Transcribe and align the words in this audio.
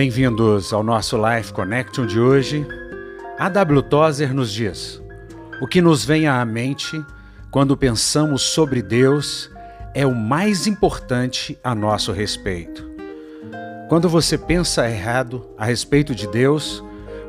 Bem-vindos 0.00 0.72
ao 0.72 0.82
nosso 0.82 1.18
Life 1.18 1.52
Connection 1.52 2.06
de 2.06 2.18
hoje. 2.18 2.66
A 3.38 3.50
W. 3.50 3.82
Tozer 3.82 4.32
nos 4.32 4.50
diz: 4.50 4.98
O 5.60 5.66
que 5.66 5.82
nos 5.82 6.06
vem 6.06 6.26
à 6.26 6.42
mente 6.42 7.04
quando 7.50 7.76
pensamos 7.76 8.40
sobre 8.40 8.80
Deus 8.80 9.50
é 9.94 10.06
o 10.06 10.14
mais 10.14 10.66
importante 10.66 11.58
a 11.62 11.74
nosso 11.74 12.12
respeito. 12.12 12.82
Quando 13.90 14.08
você 14.08 14.38
pensa 14.38 14.88
errado 14.88 15.46
a 15.58 15.66
respeito 15.66 16.14
de 16.14 16.26
Deus, 16.28 16.82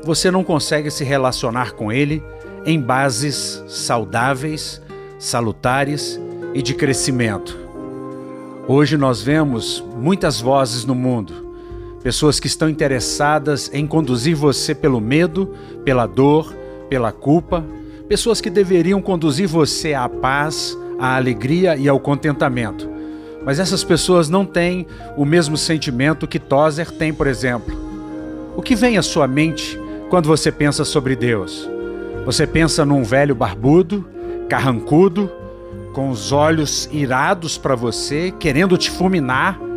você 0.05 0.31
não 0.31 0.41
consegue 0.41 0.89
se 0.89 1.03
relacionar 1.03 1.73
com 1.73 1.91
Ele 1.91 2.23
em 2.65 2.79
bases 2.79 3.61
saudáveis, 3.67 4.81
salutares 5.19 6.17
e 6.53 6.61
de 6.61 6.73
crescimento. 6.73 7.59
Hoje 8.65 8.95
nós 8.95 9.21
vemos 9.21 9.83
muitas 9.93 10.39
vozes 10.39 10.85
no 10.85 10.95
mundo 10.95 11.50
Pessoas 12.03 12.39
que 12.39 12.47
estão 12.47 12.67
interessadas 12.67 13.69
em 13.73 13.85
conduzir 13.85 14.35
você 14.35 14.73
pelo 14.73 14.99
medo, 14.99 15.53
pela 15.85 16.07
dor, 16.07 16.53
pela 16.89 17.11
culpa. 17.11 17.63
Pessoas 18.09 18.41
que 18.41 18.49
deveriam 18.49 19.01
conduzir 19.01 19.47
você 19.47 19.93
à 19.93 20.09
paz, 20.09 20.77
à 20.99 21.15
alegria 21.15 21.75
e 21.75 21.87
ao 21.87 21.99
contentamento. 21.99 22.89
Mas 23.45 23.59
essas 23.59 23.83
pessoas 23.83 24.29
não 24.29 24.45
têm 24.45 24.87
o 25.15 25.25
mesmo 25.25 25.55
sentimento 25.57 26.27
que 26.27 26.39
Tozer 26.39 26.89
tem, 26.91 27.13
por 27.13 27.27
exemplo. 27.27 27.75
O 28.55 28.61
que 28.61 28.75
vem 28.75 28.97
à 28.97 29.01
sua 29.01 29.27
mente 29.27 29.79
quando 30.09 30.27
você 30.27 30.51
pensa 30.51 30.83
sobre 30.83 31.15
Deus? 31.15 31.69
Você 32.25 32.45
pensa 32.45 32.83
num 32.83 33.03
velho 33.03 33.33
barbudo, 33.35 34.07
carrancudo, 34.49 35.31
com 35.93 36.09
os 36.09 36.31
olhos 36.31 36.89
irados 36.91 37.57
para 37.57 37.75
você, 37.75 38.31
querendo 38.39 38.77
te 38.77 38.89
fulminar? 38.89 39.70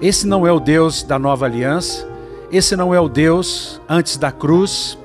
Esse 0.00 0.26
não 0.26 0.46
é 0.46 0.52
o 0.52 0.58
Deus 0.58 1.02
da 1.02 1.18
nova 1.18 1.44
aliança, 1.44 2.08
esse 2.50 2.74
não 2.74 2.94
é 2.94 2.98
o 2.98 3.08
Deus 3.08 3.80
antes 3.86 4.16
da 4.16 4.32
cruz, 4.32 4.98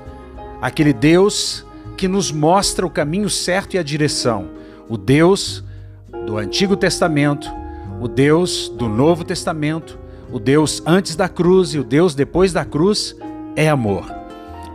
aquele 0.62 0.94
Deus 0.94 1.66
que 1.98 2.08
nos 2.08 2.32
mostra 2.32 2.86
o 2.86 2.90
caminho 2.90 3.30
certo 3.30 3.74
e 3.74 3.78
a 3.78 3.84
direção, 3.84 4.48
o 4.88 4.98
Deus 4.98 5.64
do 6.26 6.38
Antigo 6.38 6.78
Testamento, 6.78 7.52
o 8.00 8.08
Deus 8.08 8.70
do 8.70 8.88
Novo 8.88 9.26
Testamento, 9.26 10.00
o 10.32 10.40
Deus 10.40 10.82
antes 10.86 11.16
da 11.16 11.28
cruz 11.28 11.74
e 11.74 11.80
o 11.80 11.84
Deus 11.84 12.16
depois 12.16 12.54
da 12.54 12.64
cruz 12.64 13.16
é 13.56 13.68
amor. 13.68 14.06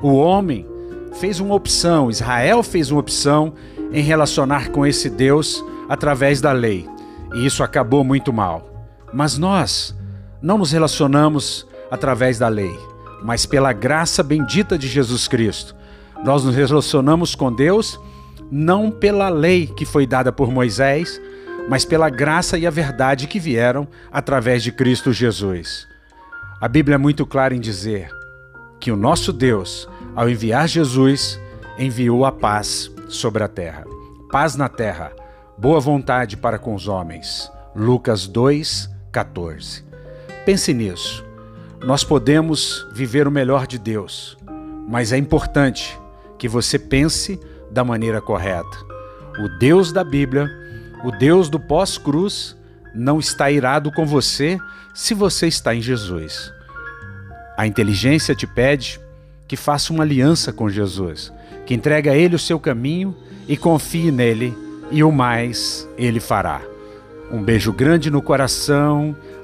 O 0.03 0.15
homem 0.15 0.67
fez 1.15 1.41
uma 1.41 1.55
opção, 1.55 2.11
Israel 2.11 2.63
fez 2.63 2.91
uma 2.91 3.01
opção 3.01 3.55
em 3.91 4.03
relacionar 4.03 4.71
com 4.71 4.87
esse 4.87 5.09
Deus 5.09 5.65
através 5.89 6.43
da 6.43 6.53
lei, 6.53 6.87
e 7.35 7.47
isso 7.47 7.63
acabou 7.63 8.05
muito 8.05 8.33
mal. 8.33 8.69
Mas 9.13 9.37
nós, 9.37 9.95
não 10.43 10.59
nos 10.59 10.73
relacionamos 10.73 11.67
através 11.91 12.39
da 12.39 12.49
lei, 12.49 12.79
mas 13.23 13.47
pela 13.47 13.73
graça 13.73 14.23
bendita 14.23 14.79
de 14.79 14.89
Jesus 14.89 15.29
Cristo. 15.29 15.75
Nós 16.25 16.45
nos 16.45 16.55
relacionamos 16.55 17.35
com 17.35 17.53
Deus 17.53 17.99
não 18.51 18.91
pela 18.91 19.29
lei 19.29 19.67
que 19.67 19.85
foi 19.85 20.07
dada 20.07 20.33
por 20.33 20.51
Moisés, 20.51 21.21
mas 21.69 21.85
pela 21.85 22.11
graça 22.11 22.59
e 22.59 22.67
a 22.67 22.71
verdade 22.71 23.27
que 23.27 23.39
vieram 23.39 23.87
através 24.11 24.63
de 24.63 24.73
Cristo 24.73 25.13
Jesus. 25.13 25.87
A 26.61 26.67
Bíblia 26.67 26.97
é 26.97 26.99
muito 26.99 27.25
clara 27.25 27.55
em 27.55 27.61
dizer 27.61 28.11
que 28.81 28.91
o 28.91 28.97
nosso 28.97 29.33
Deus, 29.33 29.89
ao 30.17 30.29
enviar 30.29 30.67
Jesus, 30.67 31.41
enviou 31.79 32.25
a 32.25 32.33
paz 32.33 32.91
sobre 33.09 33.43
a 33.43 33.49
terra. 33.49 33.85
Paz 34.31 34.57
na 34.57 34.69
terra, 34.69 35.13
boa 35.57 35.81
vontade 35.81 36.37
para 36.37 36.59
com 36.59 36.75
os 36.75 36.89
homens. 36.89 37.51
Lucas 37.75 38.27
2, 38.27 38.91
14. 39.13 39.90
Pense 40.51 40.75
nisso. 40.75 41.25
Nós 41.79 42.03
podemos 42.03 42.85
viver 42.91 43.29
o 43.29 43.31
melhor 43.31 43.69
de 43.69 43.79
Deus, 43.79 44.37
mas 44.89 45.13
é 45.13 45.17
importante 45.17 45.97
que 46.37 46.49
você 46.49 46.77
pense 46.77 47.39
da 47.71 47.85
maneira 47.85 48.21
correta. 48.21 48.77
O 49.39 49.49
Deus 49.61 49.93
da 49.93 50.03
Bíblia, 50.03 50.51
o 51.05 51.13
Deus 51.13 51.49
do 51.49 51.61
pós-cruz, 51.61 52.57
não 52.93 53.21
está 53.21 53.49
irado 53.49 53.93
com 53.93 54.05
você 54.05 54.59
se 54.93 55.15
você 55.15 55.47
está 55.47 55.73
em 55.73 55.81
Jesus. 55.81 56.53
A 57.57 57.65
inteligência 57.65 58.35
te 58.35 58.45
pede 58.45 59.01
que 59.47 59.57
faça 59.57 59.93
uma 59.93 60.03
aliança 60.03 60.53
com 60.53 60.69
Jesus, 60.69 61.33
que 61.65 61.75
entregue 61.75 62.09
a 62.09 62.17
Ele 62.17 62.35
o 62.35 62.41
seu 62.41 62.59
caminho 62.59 63.17
e 63.47 63.57
confie 63.57 64.11
nele, 64.11 64.53
e 64.91 65.05
o 65.05 65.13
mais 65.13 65.89
Ele 65.97 66.19
fará. 66.19 66.61
Um 67.31 67.41
beijo 67.41 67.73
grande 67.73 68.11
no 68.11 68.21
coração 68.21 69.15